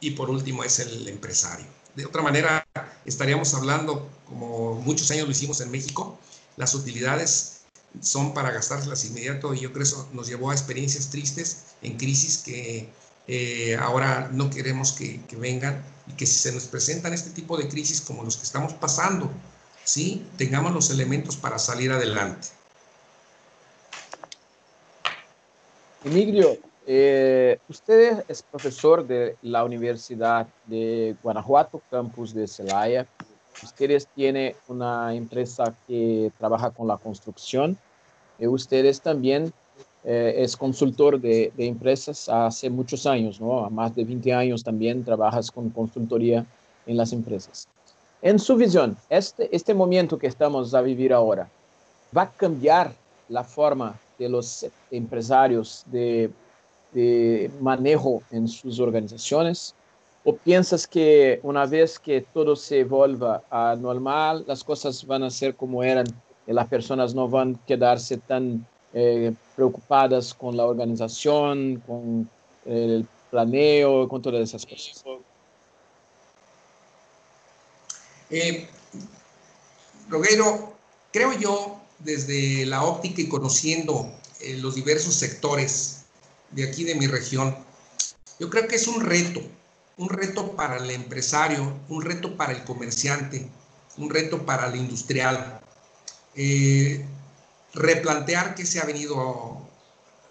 [0.00, 1.66] y por último es el empresario.
[1.94, 2.66] De otra manera,
[3.04, 6.18] estaríamos hablando, como muchos años lo hicimos en México,
[6.56, 7.62] las utilidades
[8.00, 11.96] son para gastárselas inmediato y yo creo que eso nos llevó a experiencias tristes en
[11.96, 12.88] crisis que
[13.26, 17.68] eh, ahora no queremos que, vengan y que si se nos presentan este tipo de
[17.68, 19.30] crisis como los que estamos pasando,
[19.84, 20.26] ¿sí?
[20.36, 22.48] tengamos los elementos para salir adelante.
[26.04, 33.06] Emilio, eh, usted es profesor de la Universidad de Guanajuato, campus de Celaya.
[33.62, 37.78] Ustedes tienen una empresa que trabaja con la construcción.
[38.38, 39.52] Y ustedes también
[40.02, 43.70] eh, es consultor de, empresas hace muchos años, ¿no?
[43.70, 46.44] más de 20 años también trabajas con consultoría
[46.86, 47.66] en las empresas.
[48.20, 51.48] En su visión, este, este momento que estamos a vivir ahora,
[52.16, 52.92] ¿va a cambiar
[53.28, 56.30] la forma de los empresarios de,
[56.94, 59.74] de manejo en sus organizaciones?
[60.24, 65.30] ¿O piensas que una vez que todo se vuelva a normal, las cosas van a
[65.30, 66.06] ser como eran
[66.46, 72.28] y las personas no van a quedarse tan eh, preocupadas con la organización, con
[72.64, 75.04] el planeo, con todas esas cosas.
[78.30, 78.66] Eh,
[80.08, 80.72] Roguero,
[81.12, 86.03] creo yo, desde la óptica y conociendo eh, los diversos sectores
[86.54, 87.56] de aquí de mi región,
[88.38, 89.40] yo creo que es un reto,
[89.96, 93.48] un reto para el empresario, un reto para el comerciante,
[93.96, 95.60] un reto para el industrial.
[96.34, 97.04] Eh,
[97.74, 99.60] replantear qué se ha venido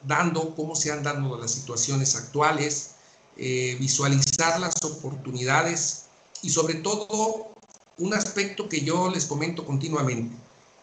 [0.03, 2.91] dando, cómo se han dado las situaciones actuales,
[3.37, 6.05] eh, visualizar las oportunidades
[6.41, 7.53] y sobre todo
[7.97, 10.35] un aspecto que yo les comento continuamente,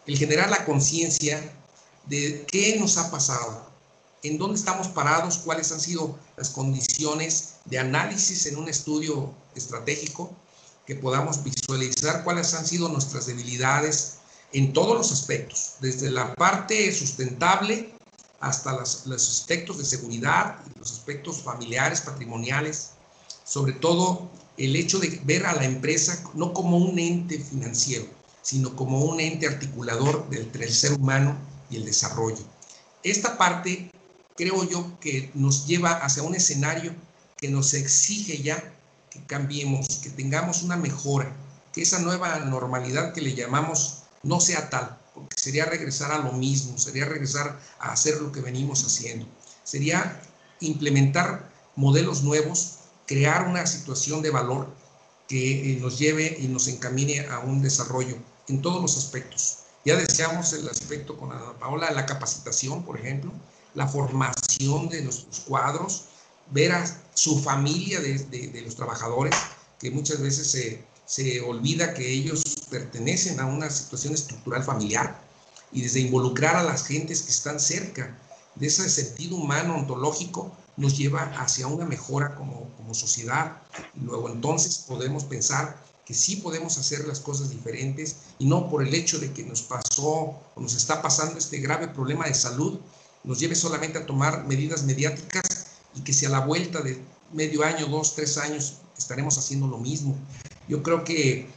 [0.06, 1.52] el generar la conciencia
[2.06, 3.69] de qué nos ha pasado,
[4.22, 10.30] en dónde estamos parados, cuáles han sido las condiciones de análisis en un estudio estratégico,
[10.86, 14.16] que podamos visualizar cuáles han sido nuestras debilidades
[14.52, 17.94] en todos los aspectos, desde la parte sustentable
[18.40, 22.90] hasta los, aspectos de seguridad, los aspectos familiares, patrimoniales,
[23.44, 28.06] sobre todo el hecho de ver a la empresa no como un ente financiero,
[28.42, 31.36] sino como un ente articulador entre el ser humano
[31.70, 32.42] y el desarrollo.
[33.02, 33.90] Esta parte
[34.36, 36.94] creo yo que nos lleva hacia un escenario
[37.36, 38.74] que nos exige ya
[39.10, 41.34] que cambiemos, que tengamos una mejora,
[41.72, 46.32] que esa nueva normalidad que le llamamos no sea tal, porque sería regresar a lo
[46.32, 49.26] mismo, sería regresar a hacer lo que venimos haciendo,
[49.64, 50.20] sería
[50.60, 54.68] implementar modelos nuevos, crear una situación de valor
[55.26, 58.16] que eh, nos lleve y nos encamine a un desarrollo
[58.48, 59.60] en todos los aspectos.
[59.84, 63.32] Ya deseamos el aspecto con Ana Paola, la capacitación, por ejemplo,
[63.74, 66.04] la formación de nuestros cuadros,
[66.50, 69.34] ver a su familia de, los trabajadores,
[69.78, 75.20] que muchas veces se, se olvida que ellos pertenecen a una situación estructural familiar
[75.72, 78.18] y desde involucrar a las gentes que están cerca
[78.56, 83.62] de ese sentido humano, ontológico, nos lleva hacia una mejora como, como sociedad.
[83.94, 88.92] Luego entonces podemos pensar que sí podemos hacer las cosas diferentes y no por el
[88.94, 92.80] hecho de que nos pasó o nos está pasando este grave problema de salud,
[93.24, 97.00] nos lleve solamente a tomar medidas mediáticas y que si a la vuelta de
[97.32, 100.16] medio año, dos, tres años estaremos haciendo lo mismo.
[100.68, 101.48] Yo creo que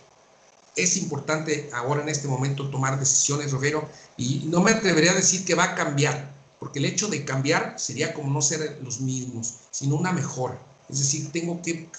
[0.75, 5.45] es importante ahora en este momento tomar decisiones, Roguero, y no me atrevería a decir
[5.45, 9.55] que va a cambiar, porque el hecho de cambiar sería como no ser los mismos,
[9.71, 10.59] sino una mejora.
[10.89, 11.89] Es decir, tengo que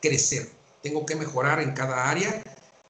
[0.00, 0.50] crecer,
[0.82, 2.42] tengo que mejorar en cada área.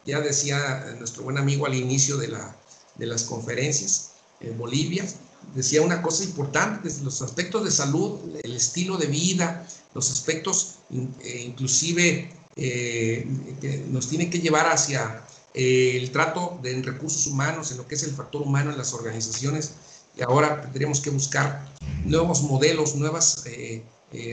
[0.04, 2.56] Ya decía nuestro buen amigo al inicio de, la,
[2.94, 5.04] de las conferencias en Bolivia,
[5.54, 10.76] decía una cosa importante, desde los aspectos de salud, el estilo de vida, los aspectos
[10.90, 13.26] eh, inclusive eh,
[13.60, 17.94] que nos tiene que llevar hacia eh, el trato de recursos humanos, en lo que
[17.94, 19.72] es el factor humano en las organizaciones.
[20.16, 21.68] Y ahora tendremos que buscar
[22.04, 23.44] nuevos modelos, nuevos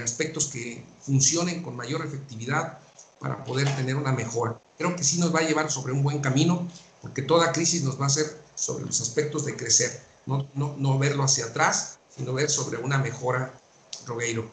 [0.02, 2.78] aspectos que funcionen con mayor efectividad
[3.20, 4.62] para poder tener una mejora.
[4.78, 6.70] Creo que sí nos va a llevar sobre un buen camino,
[7.02, 11.00] porque toda crisis nos va a hacer sobre los aspectos de crecer no, no, no
[11.00, 13.54] verlo hacia atrás, sino ver sobre una mejora,
[14.08, 14.46] Rogueiro.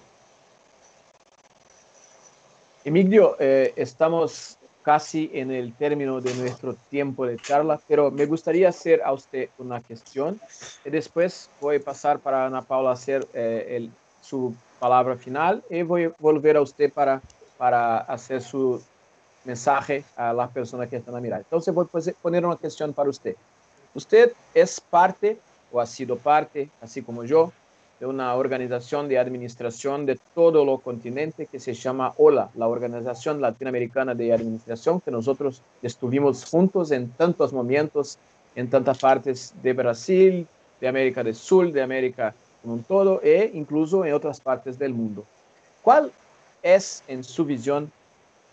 [2.85, 8.71] Emilio, eh, estamos casi en el término de nuestro tiempo de charla, pero me gustaría
[8.71, 10.41] hacer a usted una cuestión
[10.85, 13.91] y después voy a pasar para Ana Paula hacer eh,
[14.23, 17.21] su palabra final y voy a volver a usted para,
[17.59, 18.83] para hacer su
[19.45, 21.41] mensaje a las personas que están a mirar.
[21.41, 23.37] Entonces voy a poner una cuestión para usted.
[23.95, 25.39] Usted es parte
[25.73, 27.53] o ha sido parte, así como yo,
[28.01, 33.43] de una organización de administración de todo el continente que se llama OLA, la Organización
[33.43, 38.17] Latinoamericana de Administración, que nosotros estuvimos juntos en tantos momentos,
[38.57, 40.47] en tantas partes de Brasil,
[40.81, 45.25] de América del Sur, de América con todo, e incluso en otras partes del mundo.
[45.83, 46.11] ¿Cuál
[46.63, 47.93] es, en su visión,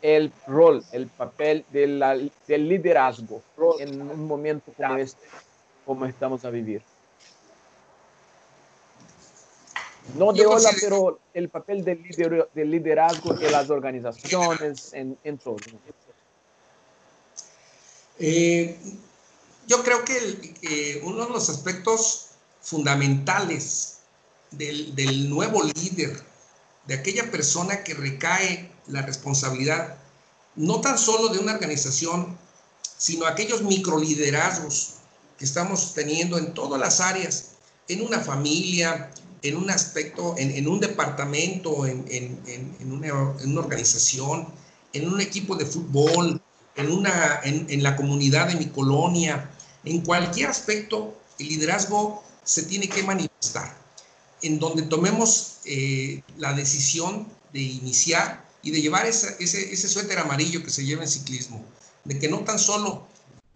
[0.01, 3.41] el rol, el papel del liderazgo
[3.79, 5.25] en un momento como este,
[5.85, 6.81] como estamos a vivir?
[10.15, 12.01] No de Ola, pero el papel del,
[12.55, 15.57] liderazgo de las organizaciones en, todo.
[18.19, 18.77] Eh,
[19.67, 22.29] yo creo que uno de los aspectos
[22.61, 23.99] fundamentales
[24.51, 26.21] del, del, nuevo líder,
[26.85, 29.97] de aquella persona que recae la responsabilidad,
[30.55, 32.37] no tan solo de una organización,
[32.97, 34.95] sino aquellos microliderazgos
[35.37, 37.51] que estamos teniendo en todas las áreas,
[37.87, 39.11] en una familia,
[39.47, 42.01] en un aspecto, en, un departamento, en,
[42.85, 44.47] una, organización,
[44.93, 46.41] en un equipo de fútbol,
[46.75, 49.49] en, una, en, la comunidad de mi colonia,
[49.85, 53.77] en cualquier aspecto, el liderazgo se tiene que manifestar.
[54.41, 60.63] En donde tomemos eh, la decisión de iniciar y de llevar ese, ese suéter amarillo
[60.63, 61.63] que se lleva en ciclismo,
[62.03, 63.07] de que no tan solo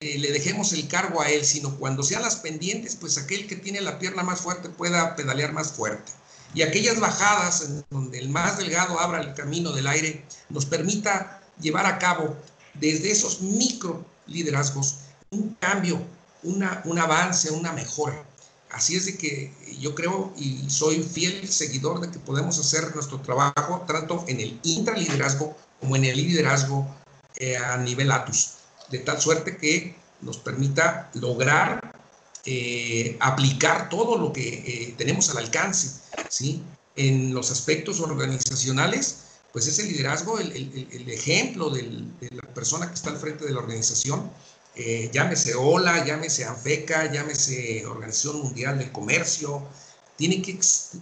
[0.02, 3.56] eh, le dejemos el cargo a él, sino cuando sean las pendientes, pues aquel que
[3.56, 6.12] tiene la pierna más fuerte pueda pedalear más fuerte.
[6.56, 11.40] Y aquellas bajadas en donde el más delgado abra el camino del aire, nos permita
[11.62, 12.36] llevar a cabo
[12.74, 16.02] desde esos micro liderazgos un cambio,
[16.42, 18.26] una, un avance, una mejora.
[18.72, 23.22] Así es de que yo creo y soy fiel seguidor de que podemos hacer nuestro
[23.22, 26.88] trabajo tanto en el intraliderazgo como en el liderazgo
[27.36, 28.61] eh, a nivel ATUS
[28.92, 32.02] de tal suerte que nos permita lograr
[32.44, 36.64] eh, aplicar todo lo que eh, tenemos al alcance, ¿sí?
[36.96, 43.18] En los aspectos organizacionales, pues ese liderazgo, el, ejemplo de la persona que está al
[43.18, 44.32] frente de la organización,
[44.76, 49.68] eh, llámese OLA, llámese ANFECA, llámese Organización Mundial del Comercio,
[50.16, 50.52] tiene que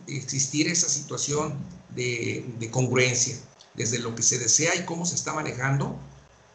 [0.08, 1.58] existir esa situación
[1.96, 3.38] de congruencia,
[3.76, 5.98] desde lo que se desea y cómo se está manejando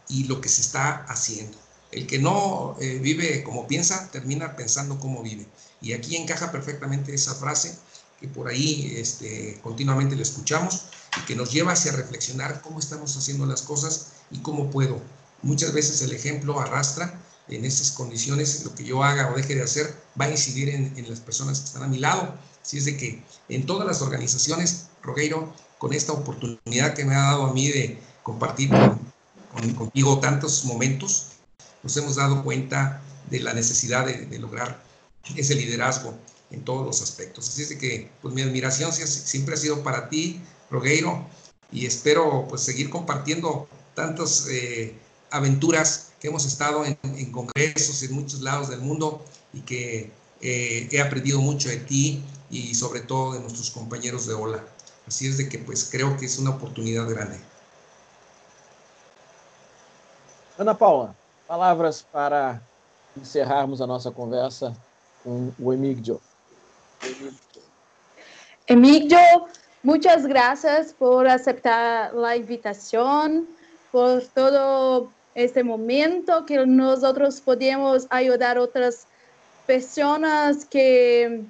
[0.09, 1.57] y lo que se está haciendo.
[1.91, 5.47] El que no eh, vive como piensa, termina pensando como vive.
[5.81, 7.77] Y aquí encaja perfectamente esa frase
[8.21, 10.87] que por ahí este, continuamente le escuchamos
[11.19, 15.01] y que nos lleva hacia reflexionar cómo estamos haciendo las cosas y cómo puedo.
[15.43, 19.63] Muchas veces el ejemplo arrastra en esas condiciones, lo que yo haga o deje de
[19.63, 22.35] hacer va a incidir en, las personas que están a mi lado.
[22.63, 27.25] Así es de que en todas las organizaciones, Rogueiro, con esta oportunidad que me ha
[27.25, 28.71] dado a mí de compartir
[29.77, 31.29] contigo tantos momentos,
[31.83, 34.83] nos hemos dado cuenta de la necesidad de, lograr
[35.37, 36.15] ese liderazgo
[36.51, 37.49] en todos los aspectos.
[37.49, 40.41] Así es de que, pues mi admiración siempre ha sido para ti,
[40.71, 41.27] Rogueiro,
[41.73, 44.97] y espero pues seguir compartiendo tantas eh,
[45.31, 51.01] aventuras que hemos estado en, congresos en muchos lados del mundo y que eh, he
[51.01, 54.65] aprendido mucho de ti y sobre todo de nuestros compañeros de OLA.
[55.07, 57.39] Así es de que pues creo que es una oportunidad grande.
[60.57, 61.17] Ana Paula,
[61.49, 62.61] palavras para
[63.17, 64.73] encerrarmos a nossa conversa
[65.25, 66.21] com o Emigdio.
[68.69, 69.19] Emigdio,
[69.83, 73.45] muitas graças por aceitar a invitação,
[73.91, 79.09] por todo este momento que nós outros podemos ajudar outras
[79.67, 81.43] pessoas que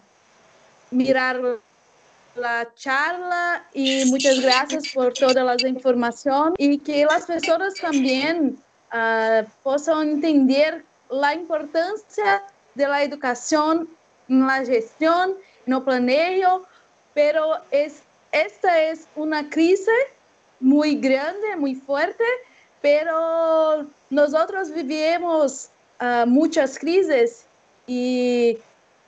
[0.90, 1.36] mirar
[2.42, 8.56] a charla e muitas graças por todas as informações e que as pessoas também
[8.94, 12.42] uh, possam entender a importância
[12.74, 13.86] da educação
[14.28, 15.36] na gestão,
[15.66, 16.64] no planejo,
[17.12, 20.08] pero es, esta é uma crise
[20.60, 22.24] muito grande, muito forte,
[22.80, 24.32] pero nós
[24.70, 25.70] vivemos
[26.00, 27.46] uh, muitas crises
[27.86, 28.58] e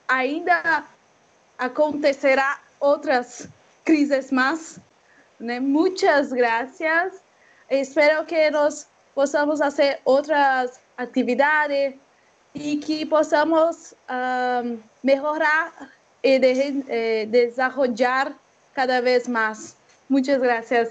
[0.07, 0.85] ainda
[1.57, 3.47] acontecerá outras
[3.83, 4.79] crises mais.
[5.39, 5.59] Né?
[5.59, 7.21] Muitas graças.
[7.69, 8.87] Espero que nós
[9.17, 11.95] possamos fazer outras atividades
[12.53, 15.73] e que possamos um, melhorar
[16.21, 18.35] e de, eh, desenvolver
[18.75, 19.75] cada vez mais.
[20.07, 20.89] Muitas graças.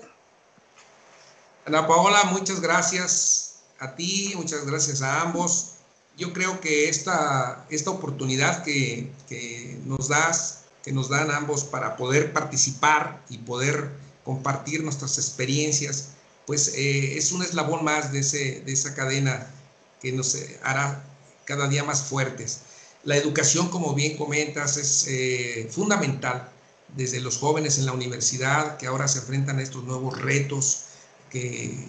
[1.67, 5.77] Ana Paola, muchas gracias a ti, muchas gracias a ambos.
[6.17, 11.97] Yo creo que esta, esta oportunidad que, que nos das, que nos dan ambos para
[11.97, 13.89] poder participar y poder
[14.25, 16.16] compartir nuestras experiencias,
[16.47, 19.47] pues eh, es un eslabón más de, ese, de esa cadena
[20.01, 21.05] que nos eh, hará
[21.45, 22.61] cada día más fuertes.
[23.03, 26.49] La educación, como bien comentas, es eh, fundamental
[26.97, 30.85] desde los jóvenes en la universidad que ahora se enfrentan a estos nuevos retos
[31.31, 31.89] que,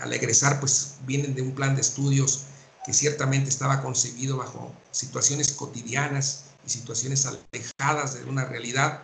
[0.00, 2.42] al egresar pues vienen de un plan de estudios
[2.84, 9.02] que ciertamente estaba concebido bajo situaciones cotidianas y situaciones alejadas de una realidad,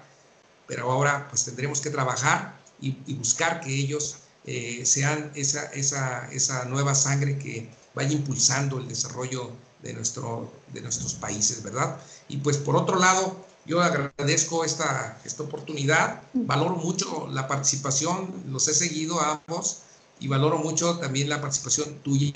[0.67, 4.19] pero ahora pues tendremos que trabajar y, y buscar que ellos
[4.51, 9.51] eh, sean esa, esa, esa nueva sangre que vaya impulsando el desarrollo
[9.83, 11.99] de, nuestro, de nuestros países, ¿verdad?
[12.29, 18.67] Y pues por otro lado, yo agradezco esta, esta oportunidad, valoro mucho la participación, los
[18.69, 19.83] he seguido a ambos
[20.19, 22.33] y valoro mucho también la participación tuya,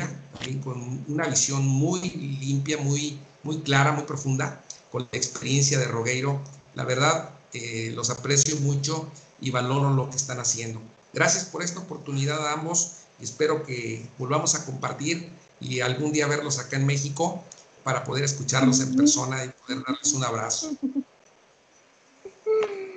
[0.62, 6.42] con una visión muy limpia, muy, muy clara, muy profunda, con la experiencia de Rogueiro.
[6.74, 9.08] La verdad, eh, los aprecio mucho
[9.40, 10.78] y valoro lo que están haciendo.
[11.12, 15.28] Gracias por esta oportunidad a ambos espero que volvamos a compartir
[15.60, 17.42] y algún día verlos acá en México
[17.84, 20.70] para poder escucharlos en persona y poder darles un abrazo.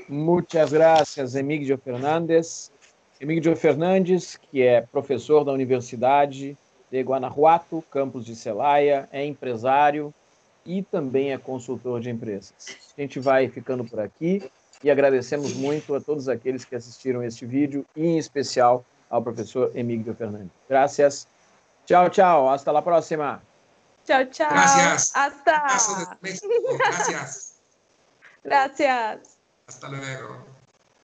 [0.08, 2.72] Muchas gracias, Emílio Fernandes.
[3.20, 6.58] Emílio Fernandes, que é professor da Universidade
[6.92, 10.14] de Guanajuato, campus de Celaya, é empresário
[10.66, 12.54] e também é consultor de empresas.
[12.98, 14.44] A gente vai ficando por aqui
[14.86, 19.72] e agradecemos muito a todos aqueles que assistiram este vídeo e em especial ao professor
[19.74, 20.52] Emílio Fernandes.
[20.70, 21.28] Gracias.
[21.88, 22.48] Tchau, tchau.
[22.52, 23.42] Hasta la próxima.
[24.06, 24.48] Tchau, tchau.
[24.48, 25.12] Gracias.
[25.16, 25.64] Hasta.
[26.22, 27.56] Gracias.
[28.46, 29.40] Gracias.
[29.68, 30.55] Hasta luego.